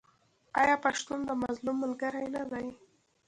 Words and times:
آیا 0.61 0.75
پښتون 0.85 1.19
د 1.25 1.29
مظلوم 1.43 1.75
ملګری 1.83 2.25
نه 2.35 2.43
دی؟ 2.51 2.67